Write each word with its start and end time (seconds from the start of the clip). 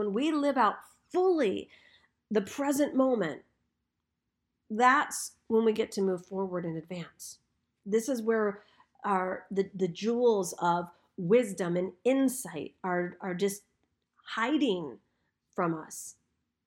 when 0.00 0.14
we 0.14 0.32
live 0.32 0.56
out 0.56 0.76
fully 1.12 1.68
the 2.30 2.40
present 2.40 2.96
moment, 2.96 3.42
that's 4.70 5.32
when 5.48 5.62
we 5.62 5.72
get 5.72 5.92
to 5.92 6.00
move 6.00 6.24
forward 6.24 6.64
and 6.64 6.78
advance. 6.78 7.38
This 7.84 8.08
is 8.08 8.22
where 8.22 8.62
our 9.04 9.44
the, 9.50 9.68
the 9.74 9.88
jewels 9.88 10.54
of 10.62 10.88
wisdom 11.18 11.76
and 11.76 11.92
insight 12.04 12.72
are, 12.82 13.18
are 13.20 13.34
just 13.34 13.62
hiding 14.24 14.96
from 15.54 15.74
us 15.74 16.14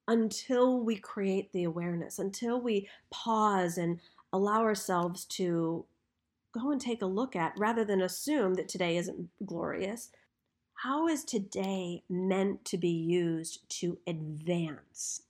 until 0.07 0.81
we 0.81 0.95
create 0.95 1.51
the 1.53 1.63
awareness, 1.63 2.19
until 2.19 2.61
we 2.61 2.87
pause 3.09 3.79
and 3.79 3.99
allow 4.31 4.61
ourselves 4.61 5.25
to 5.25 5.85
go 6.51 6.71
and 6.71 6.79
take 6.79 7.01
a 7.01 7.07
look 7.07 7.35
at 7.35 7.57
rather 7.57 7.83
than 7.83 8.01
assume 8.01 8.53
that 8.53 8.69
today 8.69 8.95
isn't 8.97 9.27
glorious. 9.43 10.11
How 10.83 11.07
is 11.07 11.23
today 11.23 12.03
meant 12.09 12.65
to 12.65 12.77
be 12.77 12.89
used 12.89 13.61
to 13.79 13.97
advance? 14.05 15.21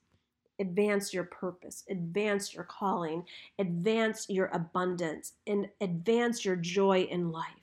Advance 0.60 1.14
your 1.14 1.26
purpose, 1.26 1.84
advance 1.88 2.56
your 2.56 2.64
calling, 2.64 3.26
advance 3.60 4.28
your 4.30 4.48
abundance, 4.48 5.34
and 5.46 5.70
advance 5.80 6.44
your 6.44 6.56
joy 6.56 7.02
in 7.02 7.32
life. 7.32 7.62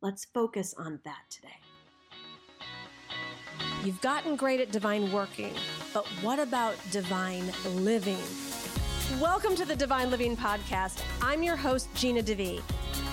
Let's 0.00 0.26
focus 0.26 0.76
on 0.78 1.00
that 1.04 1.24
today. 1.28 1.58
You've 3.82 4.00
gotten 4.00 4.36
great 4.36 4.60
at 4.60 4.70
divine 4.70 5.10
working, 5.10 5.54
but 5.92 6.06
what 6.22 6.38
about 6.38 6.76
divine 6.92 7.50
living? 7.74 8.22
Welcome 9.20 9.56
to 9.56 9.64
the 9.64 9.74
Divine 9.74 10.08
Living 10.12 10.36
Podcast. 10.36 11.02
I'm 11.20 11.42
your 11.42 11.56
host, 11.56 11.88
Gina 11.96 12.22
DeVee. 12.22 12.62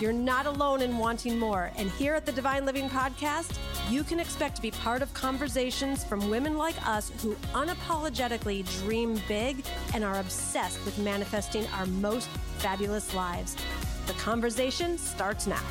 You're 0.01 0.11
not 0.11 0.45
alone 0.45 0.81
in 0.81 0.97
wanting 0.97 1.39
more, 1.39 1.71
and 1.77 1.89
here 1.91 2.15
at 2.15 2.25
the 2.25 2.31
Divine 2.33 2.65
Living 2.65 2.89
Podcast, 2.89 3.57
you 3.89 4.03
can 4.03 4.19
expect 4.19 4.57
to 4.57 4.61
be 4.61 4.71
part 4.71 5.01
of 5.01 5.13
conversations 5.13 6.03
from 6.03 6.29
women 6.29 6.57
like 6.57 6.75
us 6.85 7.13
who 7.21 7.33
unapologetically 7.53 8.69
dream 8.81 9.17
big 9.25 9.63
and 9.93 10.03
are 10.03 10.19
obsessed 10.19 10.83
with 10.83 10.97
manifesting 10.99 11.65
our 11.67 11.85
most 11.85 12.27
fabulous 12.57 13.13
lives. 13.15 13.55
The 14.07 14.13
conversation 14.13 14.97
starts 14.97 15.47
now. 15.47 15.63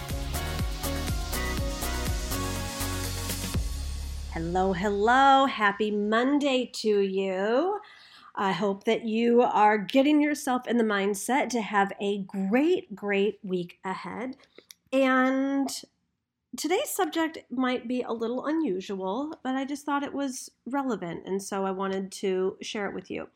Hello, 4.32 4.72
hello. 4.72 5.44
Happy 5.44 5.90
Monday 5.90 6.70
to 6.76 7.00
you. 7.00 7.78
I 8.34 8.52
hope 8.52 8.84
that 8.84 9.04
you 9.04 9.42
are 9.42 9.78
getting 9.78 10.20
yourself 10.20 10.66
in 10.66 10.76
the 10.76 10.84
mindset 10.84 11.48
to 11.50 11.62
have 11.62 11.92
a 12.00 12.22
great, 12.22 12.94
great 12.94 13.38
week 13.42 13.78
ahead. 13.84 14.36
And 14.92 15.68
today's 16.56 16.90
subject 16.90 17.38
might 17.50 17.86
be 17.86 18.02
a 18.02 18.12
little 18.12 18.46
unusual, 18.46 19.38
but 19.44 19.54
I 19.54 19.64
just 19.64 19.86
thought 19.86 20.02
it 20.02 20.12
was 20.12 20.50
relevant. 20.66 21.26
And 21.26 21.40
so 21.40 21.64
I 21.64 21.70
wanted 21.70 22.10
to 22.12 22.56
share 22.60 22.86
it 22.86 22.94
with 22.94 23.10
you. 23.10 23.28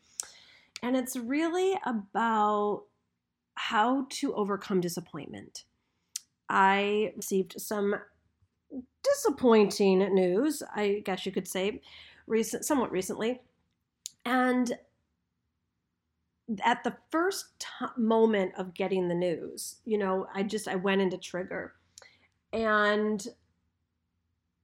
And 0.83 0.97
it's 0.97 1.17
really 1.17 1.79
about 1.85 2.85
how 3.55 4.07
to 4.11 4.35
overcome 4.35 4.81
disappointment. 4.81 5.65
I 6.49 7.13
received 7.17 7.61
some 7.61 7.95
disappointing 9.03 9.99
news, 10.15 10.63
I 10.75 11.03
guess 11.05 11.25
you 11.25 11.33
could 11.33 11.49
say, 11.49 11.83
recent, 12.27 12.65
somewhat 12.65 12.93
recently. 12.93 13.41
And 14.25 14.77
at 16.63 16.83
the 16.85 16.97
first 17.11 17.59
t- 17.59 17.87
moment 17.97 18.53
of 18.57 18.75
getting 18.75 19.09
the 19.09 19.15
news, 19.15 19.77
you 19.85 19.99
know, 19.99 20.27
I 20.35 20.43
just 20.43 20.69
I 20.69 20.77
went 20.77 21.01
into 21.01 21.19
trigger. 21.19 21.75
And 22.53 23.27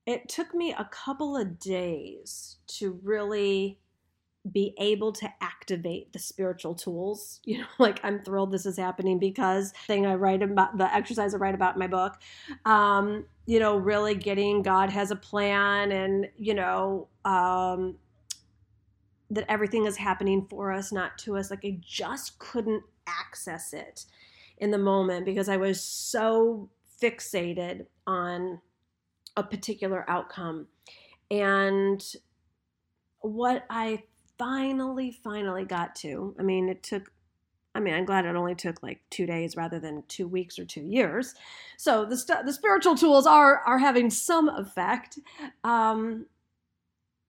it 0.06 0.28
took 0.28 0.54
me 0.54 0.72
a 0.72 0.88
couple 0.90 1.36
of 1.36 1.58
days 1.58 2.56
to 2.66 2.98
really 3.02 3.78
be 4.52 4.74
able 4.78 5.10
to 5.10 5.28
activate 5.40 6.12
the 6.12 6.18
spiritual 6.18 6.74
tools. 6.74 7.40
You 7.46 7.58
know, 7.58 7.66
like 7.78 8.00
I'm 8.02 8.22
thrilled 8.22 8.52
this 8.52 8.66
is 8.66 8.76
happening 8.76 9.18
because 9.18 9.72
thing 9.86 10.06
I 10.06 10.14
write 10.14 10.42
about 10.42 10.76
the 10.76 10.92
exercise 10.92 11.34
I 11.34 11.38
write 11.38 11.54
about 11.54 11.74
in 11.74 11.78
my 11.78 11.86
book. 11.86 12.18
Um, 12.64 13.26
you 13.46 13.60
know, 13.60 13.76
really 13.76 14.14
getting 14.14 14.62
God 14.62 14.90
has 14.90 15.10
a 15.10 15.16
plan 15.16 15.92
and, 15.92 16.28
you 16.36 16.54
know, 16.54 17.08
um, 17.24 17.96
that 19.30 19.50
everything 19.50 19.86
is 19.86 19.96
happening 19.96 20.46
for 20.48 20.72
us, 20.72 20.92
not 20.92 21.18
to 21.18 21.36
us. 21.36 21.50
Like 21.50 21.64
I 21.64 21.78
just 21.82 22.38
couldn't 22.38 22.82
access 23.06 23.72
it 23.72 24.04
in 24.58 24.70
the 24.70 24.78
moment 24.78 25.26
because 25.26 25.48
I 25.48 25.56
was 25.56 25.82
so 25.82 26.68
fixated 27.00 27.86
on 28.06 28.60
a 29.36 29.42
particular 29.42 30.08
outcome. 30.08 30.68
And 31.30 32.04
what 33.20 33.64
I 33.70 34.04
finally, 34.38 35.10
finally 35.10 35.64
got 35.64 35.94
to, 35.96 36.36
I 36.38 36.42
mean, 36.42 36.68
it 36.68 36.82
took 36.82 37.10
I 37.76 37.80
mean, 37.80 37.94
I'm 37.94 38.04
glad 38.04 38.24
it 38.24 38.36
only 38.36 38.54
took 38.54 38.82
like 38.84 39.00
two 39.10 39.26
days 39.26 39.56
rather 39.56 39.80
than 39.80 40.04
two 40.06 40.28
weeks 40.28 40.60
or 40.60 40.64
two 40.64 40.82
years. 40.82 41.34
So 41.76 42.04
the 42.04 42.16
st- 42.16 42.46
the 42.46 42.52
spiritual 42.52 42.94
tools 42.94 43.26
are 43.26 43.58
are 43.66 43.78
having 43.78 44.10
some 44.10 44.48
effect. 44.48 45.18
Um, 45.64 46.26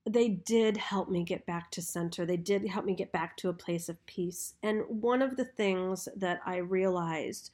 they 0.07 0.29
did 0.29 0.77
help 0.77 1.09
me 1.09 1.23
get 1.23 1.45
back 1.45 1.71
to 1.71 1.81
center. 1.81 2.25
They 2.25 2.37
did 2.37 2.67
help 2.67 2.85
me 2.85 2.93
get 2.93 3.11
back 3.11 3.37
to 3.37 3.49
a 3.49 3.53
place 3.53 3.89
of 3.89 4.05
peace. 4.05 4.53
And 4.61 4.83
one 4.87 5.21
of 5.21 5.35
the 5.35 5.45
things 5.45 6.07
that 6.15 6.41
I 6.45 6.57
realized 6.57 7.51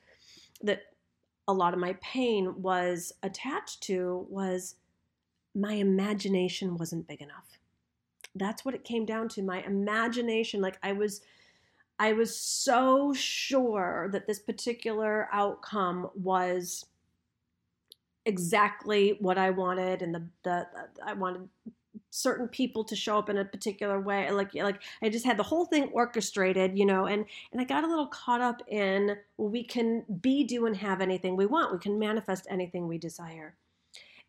that 0.62 0.82
a 1.48 1.54
lot 1.54 1.74
of 1.74 1.80
my 1.80 1.94
pain 2.02 2.62
was 2.62 3.14
attached 3.24 3.82
to 3.84 4.28
was 4.30 4.76
my 5.56 5.74
imagination 5.74 6.78
wasn't 6.78 7.08
big 7.08 7.22
enough. 7.22 7.58
That's 8.36 8.64
what 8.64 8.76
it 8.76 8.84
came 8.84 9.06
down 9.06 9.30
to. 9.30 9.42
My 9.42 9.62
imagination, 9.64 10.62
like 10.62 10.78
I 10.84 10.94
was 10.94 11.22
I 12.00 12.14
was 12.14 12.36
so 12.36 13.14
sure 13.14 14.10
that 14.12 14.26
this 14.26 14.40
particular 14.40 15.30
outcome 15.32 16.10
was 16.16 16.86
exactly 18.26 19.18
what 19.20 19.38
I 19.38 19.52
wanted 19.52 20.02
and 20.02 20.16
the, 20.16 20.28
the 20.44 20.68
I 21.06 21.14
wanted 21.14 21.50
certain 22.10 22.48
people 22.48 22.84
to 22.84 22.96
show 22.96 23.18
up 23.18 23.30
in 23.30 23.38
a 23.38 23.46
particular 23.46 24.00
way 24.00 24.32
like 24.32 24.54
like 24.56 24.82
i 25.02 25.10
just 25.10 25.26
had 25.26 25.38
the 25.38 25.44
whole 25.44 25.66
thing 25.66 25.90
orchestrated 25.92 26.78
you 26.78 26.86
know 26.86 27.06
and 27.06 27.26
and 27.52 27.60
i 27.60 27.66
got 27.66 27.84
a 27.84 27.88
little 27.88 28.08
caught 28.08 28.40
up 28.40 28.62
in 28.68 29.18
well, 29.38 29.50
we 29.50 29.64
can 29.64 30.04
be 30.22 30.44
do 30.44 30.66
and 30.66 30.78
have 30.78 31.02
anything 31.02 31.36
we 31.36 31.46
want. 31.46 31.72
We 31.72 31.80
can 31.80 31.98
manifest 31.98 32.46
anything 32.50 32.88
we 32.88 32.98
desire. 32.98 33.56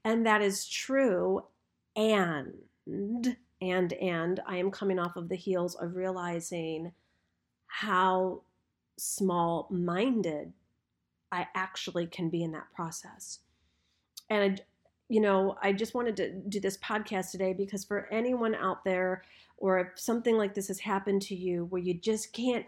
And 0.04 0.26
that 0.26 0.42
is 0.42 0.66
true 0.66 1.44
and 1.94 2.54
and 3.60 3.92
and 3.92 4.40
i 4.46 4.56
am 4.56 4.70
coming 4.70 4.98
off 4.98 5.14
of 5.14 5.28
the 5.28 5.36
heels 5.36 5.74
of 5.74 5.94
realizing 5.94 6.90
how 7.66 8.40
small 8.96 9.68
minded 9.70 10.52
i 11.30 11.46
actually 11.54 12.06
can 12.06 12.30
be 12.30 12.42
in 12.42 12.52
that 12.52 12.72
process. 12.74 13.40
And 14.30 14.62
you 15.12 15.20
know, 15.20 15.58
I 15.62 15.74
just 15.74 15.92
wanted 15.92 16.16
to 16.16 16.30
do 16.32 16.58
this 16.58 16.78
podcast 16.78 17.32
today 17.32 17.52
because 17.52 17.84
for 17.84 18.08
anyone 18.10 18.54
out 18.54 18.82
there, 18.82 19.24
or 19.58 19.78
if 19.78 19.88
something 20.00 20.38
like 20.38 20.54
this 20.54 20.68
has 20.68 20.80
happened 20.80 21.20
to 21.22 21.34
you 21.34 21.66
where 21.66 21.82
you 21.82 21.92
just 21.92 22.32
can't 22.32 22.64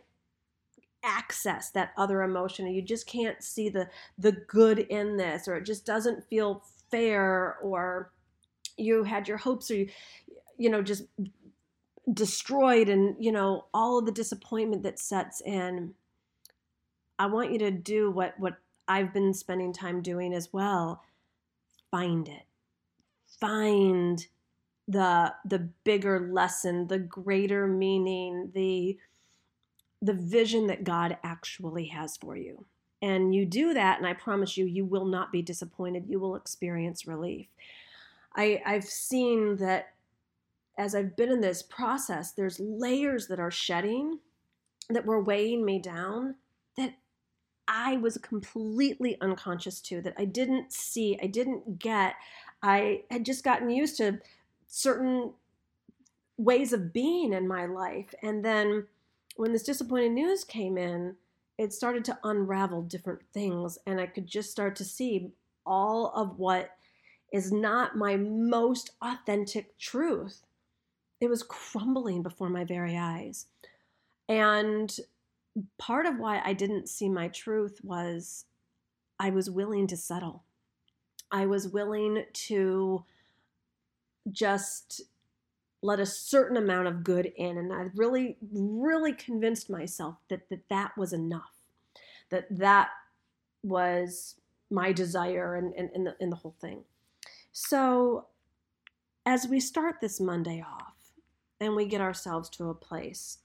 access 1.02 1.70
that 1.70 1.92
other 1.96 2.22
emotion 2.22 2.66
and 2.66 2.76
you 2.76 2.82
just 2.82 3.06
can't 3.06 3.42
see 3.42 3.70
the 3.70 3.88
the 4.18 4.32
good 4.32 4.78
in 4.78 5.16
this 5.16 5.48
or 5.48 5.56
it 5.56 5.64
just 5.64 5.86
doesn't 5.86 6.22
feel 6.28 6.62
fair 6.90 7.56
or 7.62 8.10
you 8.76 9.04
had 9.04 9.26
your 9.26 9.36
hopes 9.38 9.70
or 9.70 9.76
you, 9.76 9.88
you 10.58 10.68
know 10.68 10.82
just 10.82 11.04
destroyed 12.12 12.90
and 12.90 13.16
you 13.18 13.32
know 13.32 13.64
all 13.72 13.98
of 13.98 14.06
the 14.06 14.12
disappointment 14.12 14.82
that 14.82 14.98
sets 14.98 15.42
in 15.42 15.92
i 17.18 17.26
want 17.26 17.52
you 17.52 17.58
to 17.58 17.70
do 17.70 18.10
what 18.10 18.32
what 18.38 18.54
i've 18.88 19.12
been 19.12 19.34
spending 19.34 19.74
time 19.74 20.00
doing 20.00 20.32
as 20.32 20.52
well 20.54 21.02
find 21.94 22.28
it. 22.28 22.42
Find 23.40 24.26
the 24.88 25.32
the 25.44 25.70
bigger 25.84 26.28
lesson, 26.32 26.88
the 26.88 26.98
greater 26.98 27.68
meaning, 27.68 28.50
the 28.52 28.98
the 30.02 30.14
vision 30.14 30.66
that 30.66 30.84
God 30.84 31.16
actually 31.22 31.86
has 31.86 32.16
for 32.16 32.36
you. 32.36 32.66
And 33.00 33.34
you 33.34 33.46
do 33.46 33.74
that, 33.74 33.98
and 33.98 34.06
I 34.06 34.14
promise 34.14 34.56
you, 34.56 34.66
you 34.66 34.84
will 34.84 35.04
not 35.04 35.30
be 35.30 35.40
disappointed. 35.40 36.06
You 36.08 36.18
will 36.18 36.36
experience 36.36 37.06
relief. 37.06 37.46
I, 38.34 38.60
I've 38.66 38.84
seen 38.84 39.56
that 39.58 39.94
as 40.76 40.94
I've 40.94 41.14
been 41.14 41.30
in 41.30 41.40
this 41.40 41.62
process, 41.62 42.32
there's 42.32 42.58
layers 42.58 43.28
that 43.28 43.38
are 43.38 43.50
shedding 43.50 44.18
that 44.90 45.06
were 45.06 45.22
weighing 45.22 45.64
me 45.64 45.78
down 45.78 46.34
that 46.76 46.94
I 47.66 47.96
was 47.96 48.18
completely 48.18 49.20
unconscious 49.20 49.80
to, 49.82 50.00
that 50.02 50.14
I 50.18 50.24
didn't 50.24 50.72
see, 50.72 51.18
I 51.22 51.26
didn't 51.26 51.78
get. 51.78 52.14
I 52.62 53.02
had 53.10 53.24
just 53.24 53.44
gotten 53.44 53.70
used 53.70 53.96
to 53.98 54.20
certain 54.66 55.32
ways 56.36 56.72
of 56.72 56.92
being 56.92 57.32
in 57.32 57.46
my 57.46 57.66
life. 57.66 58.14
And 58.22 58.44
then 58.44 58.86
when 59.36 59.52
this 59.52 59.62
disappointing 59.62 60.14
news 60.14 60.44
came 60.44 60.76
in, 60.76 61.16
it 61.58 61.72
started 61.72 62.04
to 62.06 62.18
unravel 62.24 62.82
different 62.82 63.20
things. 63.32 63.78
And 63.86 64.00
I 64.00 64.06
could 64.06 64.26
just 64.26 64.50
start 64.50 64.76
to 64.76 64.84
see 64.84 65.30
all 65.64 66.12
of 66.14 66.38
what 66.38 66.70
is 67.32 67.52
not 67.52 67.96
my 67.96 68.16
most 68.16 68.90
authentic 69.02 69.76
truth. 69.78 70.42
It 71.20 71.28
was 71.28 71.42
crumbling 71.42 72.22
before 72.22 72.48
my 72.48 72.64
very 72.64 72.96
eyes. 72.96 73.46
And 74.28 74.94
part 75.78 76.06
of 76.06 76.18
why 76.18 76.40
I 76.44 76.52
didn't 76.52 76.88
see 76.88 77.08
my 77.08 77.28
truth 77.28 77.80
was 77.82 78.46
I 79.18 79.30
was 79.30 79.50
willing 79.50 79.86
to 79.88 79.96
settle. 79.96 80.44
I 81.30 81.46
was 81.46 81.68
willing 81.68 82.24
to 82.32 83.04
just 84.30 85.02
let 85.82 86.00
a 86.00 86.06
certain 86.06 86.56
amount 86.56 86.88
of 86.88 87.04
good 87.04 87.32
in. 87.36 87.58
And 87.58 87.72
I 87.72 87.86
really, 87.94 88.38
really 88.52 89.12
convinced 89.12 89.68
myself 89.68 90.16
that 90.28 90.48
that, 90.48 90.68
that 90.70 90.96
was 90.96 91.12
enough, 91.12 91.52
that 92.30 92.46
that 92.50 92.88
was 93.62 94.36
my 94.70 94.92
desire 94.92 95.56
and, 95.56 95.74
and, 95.74 95.90
and, 95.94 96.06
the, 96.06 96.16
and 96.20 96.32
the 96.32 96.36
whole 96.36 96.56
thing. 96.60 96.84
So 97.52 98.26
as 99.26 99.46
we 99.46 99.60
start 99.60 99.96
this 100.00 100.20
Monday 100.20 100.64
off 100.66 100.94
and 101.60 101.76
we 101.76 101.86
get 101.86 102.00
ourselves 102.00 102.48
to 102.50 102.70
a 102.70 102.74
place 102.74 103.38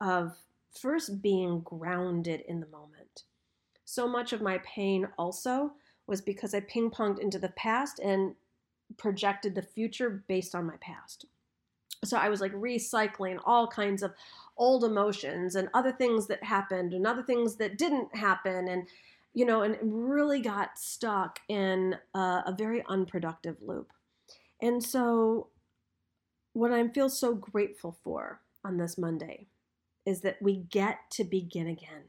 of 0.00 0.36
first 0.80 1.22
being 1.22 1.60
grounded 1.60 2.42
in 2.48 2.60
the 2.60 2.66
moment. 2.66 3.24
So 3.84 4.08
much 4.08 4.32
of 4.32 4.40
my 4.40 4.58
pain 4.58 5.08
also 5.18 5.72
was 6.06 6.20
because 6.20 6.54
I 6.54 6.60
ping 6.60 6.90
ponged 6.90 7.18
into 7.18 7.38
the 7.38 7.50
past 7.50 7.98
and 7.98 8.34
projected 8.96 9.54
the 9.54 9.62
future 9.62 10.24
based 10.28 10.54
on 10.54 10.66
my 10.66 10.76
past. 10.80 11.26
So 12.04 12.16
I 12.16 12.28
was 12.28 12.40
like 12.40 12.52
recycling 12.52 13.38
all 13.44 13.66
kinds 13.66 14.02
of 14.02 14.12
old 14.56 14.84
emotions 14.84 15.54
and 15.54 15.68
other 15.72 15.92
things 15.92 16.26
that 16.26 16.42
happened 16.42 16.94
and 16.94 17.06
other 17.06 17.22
things 17.22 17.56
that 17.56 17.78
didn't 17.78 18.14
happen 18.14 18.68
and 18.68 18.86
you 19.34 19.46
know 19.46 19.62
and 19.62 19.78
really 19.80 20.40
got 20.40 20.78
stuck 20.78 21.38
in 21.48 21.96
a, 22.14 22.42
a 22.46 22.54
very 22.56 22.84
unproductive 22.88 23.56
loop. 23.62 23.92
And 24.60 24.82
so 24.82 25.48
what 26.52 26.72
I 26.72 26.86
feel 26.88 27.08
so 27.08 27.34
grateful 27.34 27.96
for 28.02 28.40
on 28.64 28.76
this 28.76 28.98
Monday 28.98 29.46
is 30.06 30.20
that 30.22 30.40
we 30.40 30.56
get 30.56 30.98
to 31.12 31.24
begin 31.24 31.66
again. 31.66 32.04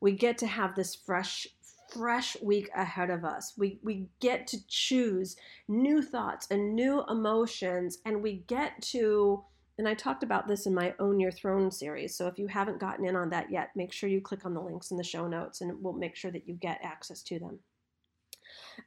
We 0.00 0.12
get 0.12 0.38
to 0.38 0.46
have 0.46 0.74
this 0.74 0.94
fresh 0.94 1.46
fresh 1.90 2.36
week 2.40 2.70
ahead 2.74 3.10
of 3.10 3.24
us. 3.24 3.54
We 3.58 3.80
we 3.82 4.06
get 4.20 4.46
to 4.48 4.66
choose 4.68 5.36
new 5.68 6.02
thoughts 6.02 6.46
and 6.50 6.74
new 6.74 7.02
emotions 7.08 7.98
and 8.04 8.22
we 8.22 8.44
get 8.46 8.80
to 8.92 9.44
and 9.78 9.88
I 9.88 9.94
talked 9.94 10.22
about 10.22 10.46
this 10.46 10.66
in 10.66 10.74
my 10.74 10.94
Own 10.98 11.18
Your 11.18 11.30
Throne 11.30 11.70
series. 11.70 12.14
So 12.14 12.26
if 12.26 12.38
you 12.38 12.48
haven't 12.48 12.80
gotten 12.80 13.06
in 13.06 13.16
on 13.16 13.30
that 13.30 13.50
yet, 13.50 13.70
make 13.74 13.94
sure 13.94 14.10
you 14.10 14.20
click 14.20 14.44
on 14.44 14.52
the 14.52 14.60
links 14.60 14.90
in 14.90 14.98
the 14.98 15.02
show 15.02 15.26
notes 15.26 15.62
and 15.62 15.82
we'll 15.82 15.94
make 15.94 16.16
sure 16.16 16.30
that 16.30 16.46
you 16.46 16.52
get 16.52 16.80
access 16.82 17.22
to 17.22 17.38
them. 17.38 17.60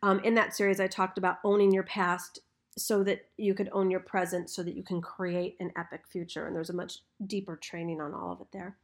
Um, 0.03 0.19
in 0.19 0.35
that 0.35 0.55
series, 0.55 0.79
I 0.79 0.85
talked 0.85 1.17
about 1.17 1.39
owning 1.43 1.73
your 1.73 1.81
past 1.81 2.41
so 2.77 3.03
that 3.03 3.25
you 3.37 3.53
could 3.53 3.69
own 3.71 3.91
your 3.91 3.99
present 3.99 4.49
so 4.49 4.63
that 4.63 4.75
you 4.75 4.83
can 4.83 5.01
create 5.01 5.55
an 5.59 5.71
epic 5.77 6.03
future. 6.07 6.47
And 6.47 6.55
there's 6.55 6.69
a 6.69 6.73
much 6.73 6.99
deeper 7.25 7.55
training 7.55 8.01
on 8.01 8.13
all 8.13 8.31
of 8.31 8.41
it 8.41 8.47
there. 8.51 8.77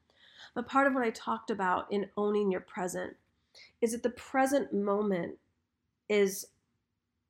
But 0.54 0.68
part 0.68 0.88
of 0.88 0.94
what 0.94 1.04
I 1.04 1.10
talked 1.10 1.50
about 1.50 1.92
in 1.92 2.10
owning 2.18 2.52
your 2.52 2.62
present 2.62 3.16
is 3.82 3.92
that 3.92 4.04
the 4.04 4.10
present 4.10 4.74
moment 4.74 5.38
is 6.08 6.48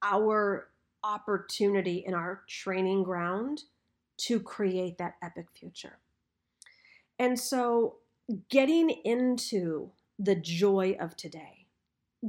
our 0.02 0.70
opportunity 1.04 2.04
in 2.06 2.14
our 2.14 2.44
training 2.48 3.04
ground 3.04 3.64
to 4.18 4.40
create 4.40 4.98
that 4.98 5.16
epic 5.22 5.48
future. 5.54 5.98
And 7.18 7.40
so 7.40 7.96
getting 8.50 8.90
into 8.90 9.92
the 10.18 10.36
joy 10.36 10.98
of 11.00 11.16
today, 11.16 11.59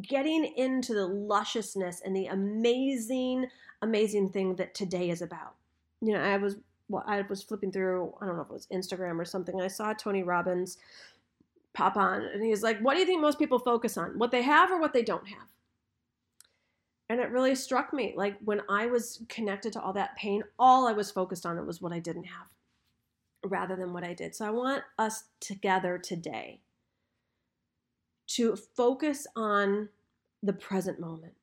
getting 0.09 0.45
into 0.57 0.95
the 0.95 1.07
lusciousness 1.07 2.03
and 2.05 2.15
the 2.15 2.27
amazing 2.27 3.47
amazing 3.83 4.29
thing 4.31 4.57
that 4.57 4.75
today 4.75 5.11
is 5.11 5.23
about. 5.23 5.55
You 6.01 6.13
know, 6.13 6.21
I 6.21 6.37
was 6.37 6.57
well, 6.89 7.05
I 7.07 7.23
was 7.23 7.43
flipping 7.43 7.71
through, 7.71 8.13
I 8.21 8.27
don't 8.27 8.37
know 8.37 8.43
if 8.43 8.49
it 8.49 8.53
was 8.53 8.67
Instagram 8.73 9.21
or 9.21 9.25
something. 9.25 9.61
I 9.61 9.69
saw 9.69 9.93
Tony 9.93 10.25
Robbins 10.25 10.77
pop 11.73 11.97
on 11.97 12.23
and 12.23 12.43
he's 12.43 12.63
like, 12.63 12.81
What 12.81 12.95
do 12.95 13.01
you 13.01 13.07
think 13.07 13.21
most 13.21 13.39
people 13.39 13.59
focus 13.59 13.97
on? 13.97 14.19
What 14.19 14.31
they 14.31 14.43
have 14.43 14.71
or 14.71 14.81
what 14.81 14.93
they 14.93 15.03
don't 15.03 15.27
have? 15.29 15.49
And 17.09 17.21
it 17.21 17.31
really 17.31 17.55
struck 17.55 17.93
me. 17.93 18.15
Like 18.17 18.37
when 18.45 18.63
I 18.69 18.87
was 18.87 19.25
connected 19.29 19.73
to 19.75 19.81
all 19.81 19.93
that 19.95 20.17
pain, 20.17 20.43
all 20.59 20.87
I 20.87 20.93
was 20.93 21.11
focused 21.11 21.47
on 21.47 21.59
it 21.59 21.67
was 21.67 21.81
what 21.81 21.93
I 21.93 21.99
didn't 21.99 22.25
have 22.25 22.47
rather 23.45 23.77
than 23.77 23.93
what 23.93 24.05
I 24.05 24.15
did. 24.15 24.35
So 24.35 24.47
I 24.47 24.51
want 24.51 24.85
us 24.99 25.25
together 25.41 25.99
today 25.99 26.61
to 28.31 28.57
focus 28.57 29.27
on 29.37 29.89
the 30.43 30.53
present 30.53 30.99
moment 30.99 31.35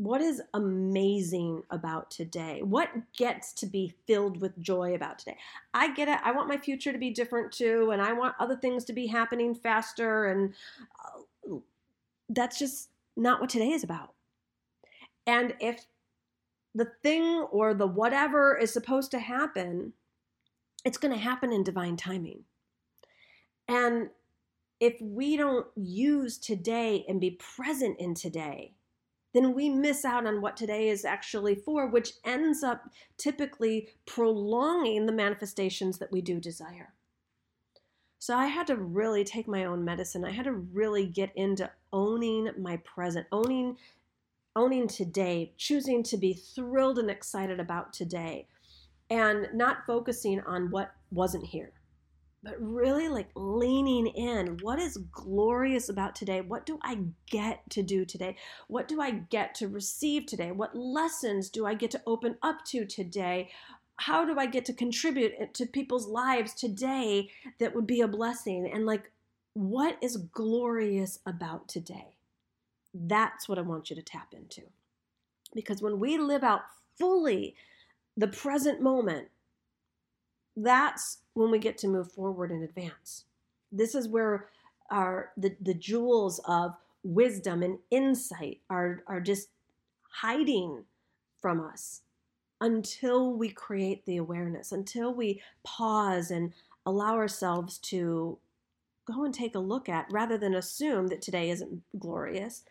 what 0.00 0.22
is 0.22 0.40
amazing 0.54 1.62
about 1.68 2.10
today? 2.10 2.62
What 2.62 2.88
gets 3.14 3.52
to 3.52 3.66
be 3.66 3.92
filled 4.06 4.40
with 4.40 4.58
joy 4.58 4.94
about 4.94 5.18
today? 5.18 5.36
I 5.74 5.92
get 5.92 6.08
it. 6.08 6.18
I 6.24 6.32
want 6.32 6.48
my 6.48 6.56
future 6.56 6.90
to 6.90 6.96
be 6.96 7.10
different 7.10 7.52
too, 7.52 7.90
and 7.90 8.00
I 8.00 8.14
want 8.14 8.34
other 8.38 8.56
things 8.56 8.86
to 8.86 8.94
be 8.94 9.06
happening 9.06 9.54
faster. 9.54 10.28
And 10.28 10.54
uh, 11.04 11.56
that's 12.30 12.58
just 12.58 12.88
not 13.14 13.42
what 13.42 13.50
today 13.50 13.72
is 13.72 13.84
about. 13.84 14.14
And 15.26 15.54
if 15.60 15.84
the 16.74 16.88
thing 17.02 17.46
or 17.52 17.74
the 17.74 17.86
whatever 17.86 18.56
is 18.56 18.72
supposed 18.72 19.10
to 19.10 19.18
happen, 19.18 19.92
it's 20.82 20.96
going 20.96 21.12
to 21.12 21.20
happen 21.20 21.52
in 21.52 21.62
divine 21.62 21.98
timing. 21.98 22.44
And 23.68 24.08
if 24.80 24.96
we 25.00 25.36
don't 25.36 25.66
use 25.76 26.38
today 26.38 27.04
and 27.06 27.20
be 27.20 27.32
present 27.32 28.00
in 28.00 28.14
today, 28.14 28.74
then 29.34 29.54
we 29.54 29.68
miss 29.68 30.04
out 30.04 30.26
on 30.26 30.40
what 30.40 30.56
today 30.56 30.88
is 30.88 31.04
actually 31.04 31.54
for, 31.54 31.86
which 31.86 32.14
ends 32.24 32.64
up 32.64 32.88
typically 33.16 33.88
prolonging 34.06 35.06
the 35.06 35.12
manifestations 35.12 35.98
that 35.98 36.10
we 36.10 36.20
do 36.20 36.40
desire. 36.40 36.94
So 38.18 38.36
I 38.36 38.46
had 38.46 38.66
to 38.66 38.76
really 38.76 39.22
take 39.22 39.46
my 39.46 39.64
own 39.64 39.84
medicine. 39.84 40.24
I 40.24 40.32
had 40.32 40.46
to 40.46 40.52
really 40.52 41.06
get 41.06 41.30
into 41.36 41.70
owning 41.92 42.50
my 42.58 42.78
present, 42.78 43.26
owning 43.30 43.76
owning 44.56 44.88
today, 44.88 45.54
choosing 45.56 46.02
to 46.02 46.16
be 46.16 46.32
thrilled 46.32 46.98
and 46.98 47.08
excited 47.08 47.60
about 47.60 47.92
today 47.92 48.48
and 49.08 49.46
not 49.54 49.86
focusing 49.86 50.40
on 50.40 50.72
what 50.72 50.92
wasn't 51.12 51.46
here 51.46 51.72
but 52.42 52.54
really 52.58 53.08
like 53.08 53.28
leaning 53.34 54.06
in. 54.06 54.58
What 54.62 54.78
is 54.78 54.96
glorious 55.12 55.88
about 55.88 56.14
today? 56.14 56.40
What 56.40 56.64
do 56.64 56.78
I 56.82 56.98
get 57.28 57.68
to 57.70 57.82
do 57.82 58.04
today? 58.04 58.36
What 58.68 58.88
do 58.88 59.00
I 59.00 59.10
get 59.10 59.54
to 59.56 59.68
receive 59.68 60.26
today? 60.26 60.50
What 60.50 60.74
lessons 60.74 61.50
do 61.50 61.66
I 61.66 61.74
get 61.74 61.90
to 61.92 62.02
open 62.06 62.36
up 62.42 62.64
to 62.66 62.86
today? 62.86 63.50
How 63.96 64.24
do 64.24 64.38
I 64.38 64.46
get 64.46 64.64
to 64.66 64.72
contribute 64.72 65.52
to 65.52 65.66
people's 65.66 66.06
lives 66.06 66.54
today 66.54 67.30
that 67.58 67.74
would 67.74 67.86
be 67.86 68.00
a 68.00 68.08
blessing? 68.08 68.70
And 68.72 68.86
like, 68.86 69.12
what 69.52 69.98
is 70.00 70.16
glorious 70.16 71.18
about 71.26 71.68
today? 71.68 72.16
That's 72.94 73.48
what 73.48 73.58
I 73.58 73.62
want 73.62 73.90
you 73.90 73.96
to 73.96 74.02
tap 74.02 74.32
into. 74.32 74.62
Because 75.54 75.82
when 75.82 76.00
we 76.00 76.16
live 76.16 76.42
out 76.42 76.62
fully 76.98 77.54
the 78.16 78.28
present 78.28 78.80
moment, 78.80 79.28
that's 80.62 81.18
when 81.34 81.50
we 81.50 81.58
get 81.58 81.78
to 81.78 81.88
move 81.88 82.12
forward 82.12 82.50
and 82.50 82.62
advance. 82.62 83.24
This 83.72 83.94
is 83.94 84.08
where 84.08 84.48
our 84.90 85.32
the, 85.36 85.56
the 85.60 85.74
jewels 85.74 86.40
of 86.46 86.74
wisdom 87.02 87.62
and 87.62 87.78
insight 87.90 88.60
are, 88.68 89.02
are 89.06 89.20
just 89.20 89.48
hiding 90.10 90.84
from 91.40 91.60
us 91.60 92.02
until 92.60 93.32
we 93.32 93.48
create 93.48 94.04
the 94.04 94.18
awareness, 94.18 94.72
until 94.72 95.14
we 95.14 95.40
pause 95.64 96.30
and 96.30 96.52
allow 96.84 97.14
ourselves 97.14 97.78
to 97.78 98.38
go 99.06 99.24
and 99.24 99.32
take 99.32 99.54
a 99.54 99.60
look 99.60 99.88
at 99.88 100.06
rather 100.10 100.36
than 100.36 100.54
assume 100.54 101.06
that 101.06 101.22
today 101.22 101.50
isn't 101.50 101.82
glorious 101.98 102.64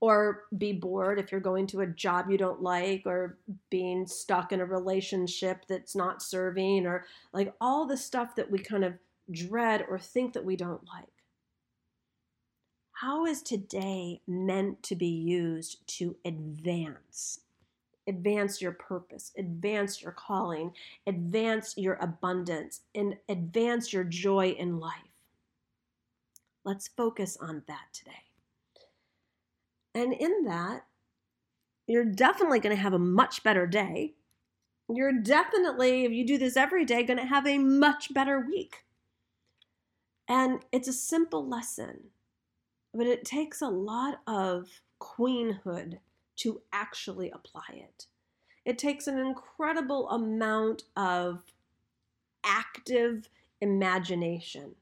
or 0.00 0.44
be 0.58 0.72
bored 0.72 1.18
if 1.18 1.32
you're 1.32 1.40
going 1.40 1.66
to 1.66 1.80
a 1.80 1.86
job 1.86 2.30
you 2.30 2.36
don't 2.36 2.62
like 2.62 3.02
or 3.06 3.38
being 3.70 4.06
stuck 4.06 4.52
in 4.52 4.60
a 4.60 4.64
relationship 4.64 5.64
that's 5.68 5.96
not 5.96 6.22
serving 6.22 6.86
or 6.86 7.06
like 7.32 7.54
all 7.60 7.86
the 7.86 7.96
stuff 7.96 8.34
that 8.36 8.50
we 8.50 8.58
kind 8.58 8.84
of 8.84 8.94
dread 9.30 9.84
or 9.88 9.98
think 9.98 10.32
that 10.32 10.44
we 10.44 10.56
don't 10.56 10.82
like. 10.92 11.08
How 12.92 13.26
is 13.26 13.42
today 13.42 14.20
meant 14.26 14.82
to 14.84 14.94
be 14.94 15.06
used 15.06 15.86
to 15.98 16.16
advance? 16.24 17.40
Advance 18.06 18.60
your 18.60 18.72
purpose, 18.72 19.32
advance 19.36 20.02
your 20.02 20.12
calling, 20.12 20.72
advance 21.06 21.74
your 21.76 21.94
abundance, 21.94 22.82
and 22.94 23.16
advance 23.28 23.92
your 23.92 24.04
joy 24.04 24.50
in 24.50 24.78
life. 24.78 24.92
Let's 26.64 26.88
focus 26.88 27.36
on 27.40 27.62
that 27.66 27.86
today. 27.92 28.33
And 29.94 30.12
in 30.12 30.44
that, 30.44 30.84
you're 31.86 32.04
definitely 32.04 32.60
going 32.60 32.74
to 32.74 32.82
have 32.82 32.94
a 32.94 32.98
much 32.98 33.42
better 33.42 33.66
day. 33.66 34.14
You're 34.88 35.12
definitely, 35.12 36.04
if 36.04 36.12
you 36.12 36.26
do 36.26 36.38
this 36.38 36.56
every 36.56 36.84
day, 36.84 37.02
going 37.04 37.18
to 37.18 37.24
have 37.24 37.46
a 37.46 37.58
much 37.58 38.12
better 38.12 38.40
week. 38.40 38.84
And 40.28 40.64
it's 40.72 40.88
a 40.88 40.92
simple 40.92 41.46
lesson, 41.46 42.04
but 42.92 43.06
it 43.06 43.24
takes 43.24 43.60
a 43.60 43.68
lot 43.68 44.20
of 44.26 44.80
queenhood 45.00 45.98
to 46.36 46.62
actually 46.72 47.30
apply 47.30 47.62
it. 47.72 48.06
It 48.64 48.78
takes 48.78 49.06
an 49.06 49.18
incredible 49.18 50.08
amount 50.08 50.84
of 50.96 51.44
active 52.44 53.28
imagination 53.60 54.74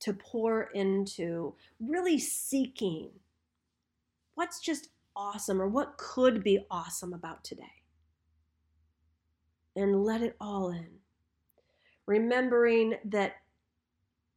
to 0.00 0.12
pour 0.12 0.64
into 0.74 1.54
really 1.80 2.18
seeking 2.18 3.08
what's 4.36 4.60
just 4.60 4.90
awesome 5.16 5.60
or 5.60 5.66
what 5.66 5.98
could 5.98 6.44
be 6.44 6.64
awesome 6.70 7.12
about 7.12 7.42
today. 7.42 7.64
And 9.74 10.04
let 10.04 10.22
it 10.22 10.36
all 10.40 10.70
in. 10.70 10.86
Remembering 12.06 12.94
that 13.04 13.36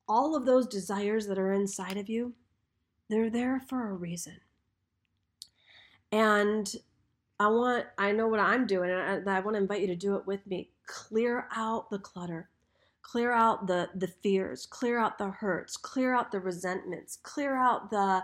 all 0.08 0.36
of 0.36 0.46
those 0.46 0.66
desires 0.66 1.28
that 1.28 1.38
are 1.38 1.54
inside 1.54 1.98
of 1.98 2.10
you, 2.10 2.34
they're 3.10 3.30
there 3.30 3.62
for 3.70 3.90
a 3.90 3.94
reason. 3.94 4.38
And 6.12 6.74
I 7.40 7.48
want, 7.48 7.86
I 7.98 8.12
know 8.12 8.28
what 8.28 8.40
I'm 8.40 8.66
doing, 8.66 8.90
and 8.90 9.30
I, 9.30 9.38
I 9.38 9.40
want 9.42 9.56
to 9.56 9.62
invite 9.62 9.82
you 9.82 9.88
to 9.88 9.96
do 9.96 10.16
it 10.16 10.26
with 10.26 10.46
me. 10.48 10.72
Clear 10.88 11.48
out 11.56 11.90
the 11.92 12.00
clutter 12.00 12.50
clear 13.02 13.32
out 13.32 13.66
the 13.66 13.90
the 13.96 14.08
fears 14.08 14.66
clear 14.66 15.00
out 15.00 15.18
the 15.18 15.30
hurts 15.30 15.78
clear 15.78 16.14
out 16.14 16.32
the 16.32 16.40
resentments 16.40 17.18
clear 17.24 17.56
out 17.56 17.90
the 17.90 18.22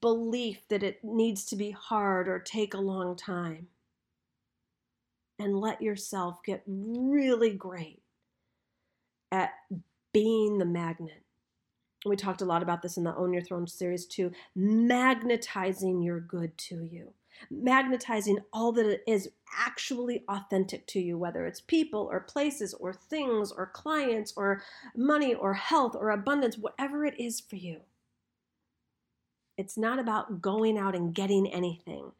belief 0.00 0.66
that 0.68 0.82
it 0.82 1.02
needs 1.02 1.44
to 1.46 1.56
be 1.56 1.70
hard 1.70 2.28
or 2.28 2.38
take 2.38 2.74
a 2.74 2.80
long 2.80 3.16
time. 3.16 3.68
And 5.38 5.60
let 5.60 5.80
yourself 5.80 6.42
get 6.44 6.64
really 6.66 7.54
great 7.54 8.02
at 9.30 9.52
being 10.12 10.58
the 10.58 10.64
magnet. 10.64 11.22
We 12.06 12.16
talked 12.16 12.42
a 12.42 12.46
lot 12.46 12.62
about 12.62 12.82
this 12.82 12.96
in 12.96 13.04
the 13.04 13.14
own 13.14 13.32
your 13.32 13.42
throne 13.42 13.66
series 13.66 14.06
too 14.06 14.32
magnetizing 14.54 16.02
your 16.02 16.20
good 16.20 16.56
to 16.58 16.82
you. 16.82 17.12
Magnetizing 17.50 18.38
all 18.52 18.72
that 18.72 19.00
is 19.08 19.30
actually 19.56 20.24
authentic 20.28 20.86
to 20.88 21.00
you, 21.00 21.16
whether 21.16 21.46
it's 21.46 21.60
people 21.60 22.08
or 22.10 22.20
places 22.20 22.74
or 22.74 22.92
things 22.92 23.52
or 23.52 23.66
clients 23.66 24.32
or 24.36 24.62
money 24.96 25.34
or 25.34 25.54
health 25.54 25.94
or 25.94 26.10
abundance, 26.10 26.58
whatever 26.58 27.04
it 27.04 27.14
is 27.18 27.40
for 27.40 27.56
you. 27.56 27.80
It's 29.58 29.76
not 29.76 29.98
about 29.98 30.40
going 30.40 30.78
out 30.78 30.94
and 30.94 31.12
getting 31.12 31.52
anything, 31.52 32.12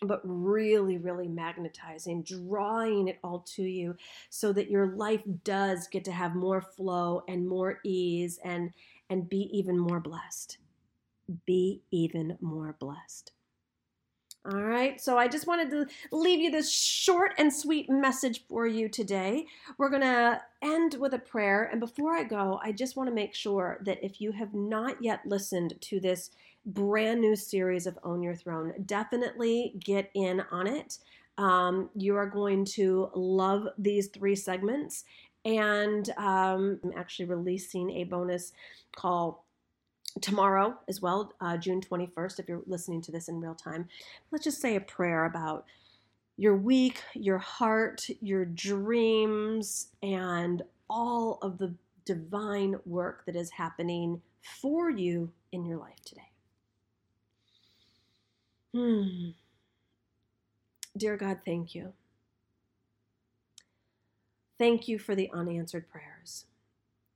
but 0.00 0.20
really, 0.24 0.96
really 0.96 1.26
magnetizing, 1.26 2.22
drawing 2.22 3.08
it 3.08 3.18
all 3.24 3.40
to 3.56 3.64
you 3.64 3.96
so 4.30 4.52
that 4.52 4.70
your 4.70 4.94
life 4.96 5.22
does 5.42 5.88
get 5.88 6.04
to 6.04 6.12
have 6.12 6.36
more 6.36 6.60
flow 6.62 7.24
and 7.28 7.46
more 7.46 7.80
ease 7.84 8.38
and, 8.44 8.70
and 9.10 9.28
be 9.28 9.50
even 9.52 9.76
more 9.76 9.98
blessed. 9.98 10.58
Be 11.46 11.82
even 11.90 12.38
more 12.40 12.76
blessed. 12.78 13.32
All 14.50 14.60
right, 14.60 15.00
so 15.00 15.16
I 15.16 15.28
just 15.28 15.46
wanted 15.46 15.70
to 15.70 15.86
leave 16.10 16.40
you 16.40 16.50
this 16.50 16.72
short 16.72 17.32
and 17.38 17.52
sweet 17.52 17.88
message 17.88 18.44
for 18.48 18.66
you 18.66 18.88
today. 18.88 19.46
We're 19.78 19.88
going 19.88 20.02
to 20.02 20.42
end 20.60 20.96
with 20.98 21.14
a 21.14 21.20
prayer. 21.20 21.68
And 21.70 21.78
before 21.78 22.16
I 22.16 22.24
go, 22.24 22.58
I 22.60 22.72
just 22.72 22.96
want 22.96 23.08
to 23.08 23.14
make 23.14 23.36
sure 23.36 23.78
that 23.84 24.04
if 24.04 24.20
you 24.20 24.32
have 24.32 24.52
not 24.52 24.96
yet 25.00 25.20
listened 25.24 25.74
to 25.82 26.00
this 26.00 26.30
brand 26.66 27.20
new 27.20 27.36
series 27.36 27.86
of 27.86 28.00
Own 28.02 28.20
Your 28.20 28.34
Throne, 28.34 28.72
definitely 28.84 29.74
get 29.78 30.10
in 30.12 30.42
on 30.50 30.66
it. 30.66 30.98
Um, 31.38 31.88
you 31.94 32.16
are 32.16 32.26
going 32.26 32.64
to 32.64 33.10
love 33.14 33.68
these 33.78 34.08
three 34.08 34.34
segments. 34.34 35.04
And 35.44 36.10
um, 36.16 36.80
I'm 36.82 36.92
actually 36.96 37.26
releasing 37.26 37.90
a 37.90 38.04
bonus 38.04 38.52
called 38.96 39.36
tomorrow 40.20 40.78
as 40.88 41.00
well, 41.00 41.32
uh, 41.40 41.56
June 41.56 41.80
21st, 41.80 42.38
if 42.38 42.48
you're 42.48 42.62
listening 42.66 43.00
to 43.02 43.12
this 43.12 43.28
in 43.28 43.40
real 43.40 43.54
time. 43.54 43.88
Let's 44.30 44.44
just 44.44 44.60
say 44.60 44.76
a 44.76 44.80
prayer 44.80 45.24
about 45.24 45.64
your 46.36 46.56
week, 46.56 47.02
your 47.14 47.38
heart, 47.38 48.08
your 48.20 48.44
dreams, 48.44 49.88
and 50.02 50.62
all 50.88 51.38
of 51.42 51.58
the 51.58 51.74
divine 52.04 52.76
work 52.84 53.24
that 53.26 53.36
is 53.36 53.50
happening 53.50 54.20
for 54.60 54.90
you 54.90 55.30
in 55.52 55.64
your 55.64 55.78
life 55.78 56.00
today. 56.04 56.30
Hmm. 58.74 59.30
Dear 60.96 61.16
God, 61.16 61.40
thank 61.44 61.74
you. 61.74 61.92
Thank 64.58 64.88
you 64.88 64.98
for 64.98 65.14
the 65.14 65.30
unanswered 65.32 65.88
prayers 65.88 66.46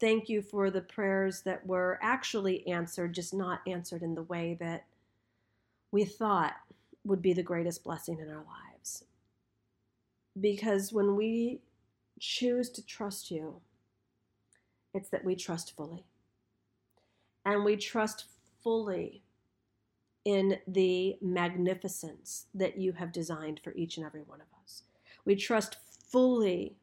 thank 0.01 0.29
you 0.29 0.43
for 0.43 0.71
the 0.71 0.81
prayers 0.81 1.43
that 1.43 1.67
were 1.67 1.99
actually 2.03 2.67
answered, 2.67 3.15
just 3.15 3.35
not 3.35 3.61
answered 3.67 4.03
in 4.03 4.15
the 4.15 4.23
way 4.23 4.57
that 4.61 4.85
we 5.91 6.05
thought 6.05 6.55
would 7.05 7.23
be 7.23 7.33
the 7.33 7.43
greatest 7.43 7.85
blessing 7.85 8.19
in 8.19 8.29
our 8.29 8.45
lives. 8.45 9.05
Because 10.39 10.93
when 10.93 11.17
we 11.17 11.61
choose 12.21 12.69
to 12.71 12.85
trust 12.85 13.31
you, 13.31 13.61
it's 14.93 15.09
that 15.11 15.25
we 15.25 15.35
trust 15.35 15.77
fully. 15.77 16.05
And 17.45 17.65
we 17.65 17.77
trust 17.77 18.25
fully 18.63 19.23
in 20.25 20.59
the 20.67 21.17
magnificence 21.23 22.47
that 22.53 22.77
you 22.77 22.93
have 22.93 23.13
designed 23.13 23.61
for 23.63 23.73
each 23.75 23.97
and 23.97 24.05
every 24.05 24.23
one 24.23 24.41
of 24.41 24.49
us. 24.63 24.83
We 25.25 25.37
trust 25.37 25.77
fully 26.11 26.77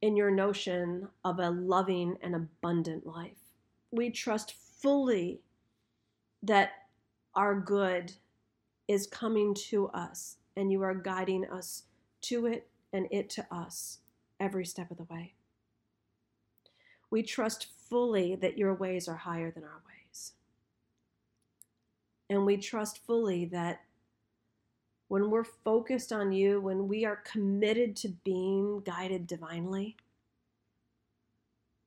in 0.00 0.16
your 0.16 0.30
notion 0.30 1.08
of 1.24 1.38
a 1.38 1.50
loving 1.50 2.16
and 2.22 2.34
abundant 2.34 3.06
life. 3.06 3.38
We 3.90 4.10
trust 4.10 4.52
fully 4.52 5.40
that 6.42 6.70
our 7.34 7.58
good 7.58 8.12
is 8.86 9.06
coming 9.06 9.54
to 9.54 9.88
us 9.88 10.36
and 10.56 10.70
you 10.70 10.82
are 10.82 10.94
guiding 10.94 11.44
us 11.46 11.84
to 12.22 12.46
it 12.46 12.68
and 12.92 13.06
it 13.10 13.28
to 13.30 13.46
us 13.50 13.98
every 14.40 14.64
step 14.64 14.90
of 14.90 14.96
the 14.96 15.04
way. 15.04 15.34
We 17.10 17.22
trust 17.22 17.68
fully 17.88 18.36
that 18.36 18.58
your 18.58 18.74
ways 18.74 19.08
are 19.08 19.16
higher 19.16 19.50
than 19.50 19.64
our 19.64 19.82
ways. 19.86 20.32
And 22.30 22.44
we 22.44 22.56
trust 22.56 23.04
fully 23.06 23.46
that 23.46 23.80
when 25.08 25.30
we're 25.30 25.44
focused 25.44 26.12
on 26.12 26.32
you, 26.32 26.60
when 26.60 26.86
we 26.86 27.04
are 27.04 27.22
committed 27.24 27.96
to 27.96 28.08
being 28.24 28.80
guided 28.80 29.26
divinely, 29.26 29.96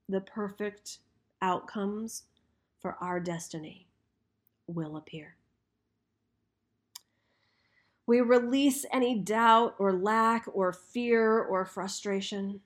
the 0.10 0.22
perfect 0.22 0.98
outcomes 1.42 2.24
for 2.80 2.98
our 3.00 3.20
destiny 3.20 3.86
will 4.68 4.98
appear. 4.98 5.36
We 8.08 8.22
release 8.22 8.86
any 8.92 9.20
doubt 9.20 9.76
or 9.78 9.94
lack 9.94 10.46
or 10.52 10.74
fear 10.74 11.40
or 11.40 11.64
frustration. 11.64 12.60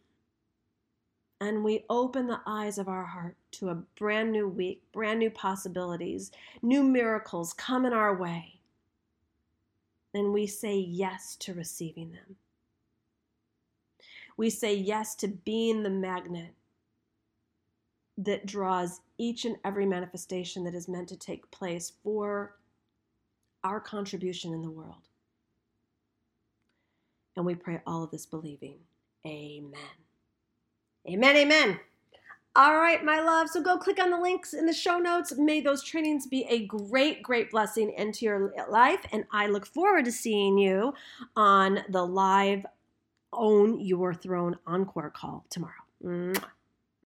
And 1.41 1.63
we 1.63 1.83
open 1.89 2.27
the 2.27 2.39
eyes 2.47 2.77
of 2.77 2.87
our 2.87 3.03
heart 3.03 3.35
to 3.51 3.69
a 3.69 3.75
brand 3.99 4.31
new 4.31 4.47
week, 4.47 4.81
brand 4.93 5.19
new 5.19 5.29
possibilities, 5.29 6.31
new 6.61 6.81
miracles 6.81 7.53
coming 7.53 7.91
our 7.91 8.15
way 8.15 8.54
then 10.15 10.31
we 10.31 10.47
say 10.47 10.77
yes 10.77 11.35
to 11.41 11.53
receiving 11.53 12.11
them. 12.11 12.37
We 14.37 14.49
say 14.49 14.73
yes 14.75 15.15
to 15.15 15.27
being 15.27 15.83
the 15.83 15.89
magnet 15.89 16.53
that 18.17 18.45
draws 18.45 19.01
each 19.17 19.45
and 19.45 19.57
every 19.65 19.85
manifestation 19.85 20.63
that 20.63 20.75
is 20.75 20.87
meant 20.87 21.09
to 21.09 21.17
take 21.17 21.51
place 21.51 21.91
for 22.03 22.55
our 23.63 23.79
contribution 23.79 24.53
in 24.53 24.61
the 24.61 24.69
world. 24.69 25.09
And 27.35 27.45
we 27.45 27.55
pray 27.55 27.81
all 27.85 28.03
of 28.03 28.11
this 28.11 28.25
believing. 28.25 28.77
Amen. 29.25 29.73
Amen. 31.09 31.35
Amen. 31.35 31.79
All 32.57 32.77
right, 32.77 33.03
my 33.03 33.19
love. 33.19 33.49
So 33.49 33.61
go 33.61 33.77
click 33.77 33.99
on 33.99 34.09
the 34.11 34.19
links 34.19 34.53
in 34.53 34.65
the 34.65 34.71
show 34.71 34.97
notes. 34.97 35.33
May 35.37 35.59
those 35.59 35.83
trainings 35.83 36.25
be 36.25 36.45
a 36.49 36.65
great, 36.65 37.21
great 37.21 37.51
blessing 37.51 37.93
into 37.97 38.23
your 38.23 38.53
life. 38.69 39.05
And 39.11 39.25
I 39.33 39.47
look 39.47 39.65
forward 39.65 40.05
to 40.05 40.11
seeing 40.11 40.57
you 40.57 40.93
on 41.35 41.83
the 41.89 42.05
live 42.05 42.65
Own 43.33 43.81
Your 43.81 44.13
Throne 44.13 44.57
Encore 44.65 45.09
call 45.09 45.45
tomorrow. 45.49 46.33